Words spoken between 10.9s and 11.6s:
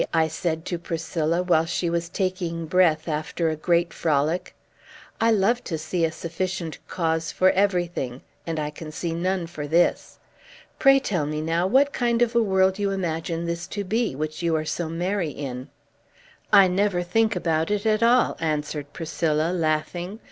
tell me,